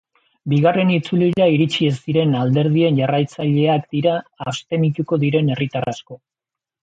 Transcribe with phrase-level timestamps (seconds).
[0.51, 4.15] Bigarren itzulira iritsi ez diren alderdien jarraitzaileak dira
[4.53, 6.19] abstenituko diren herritar asko.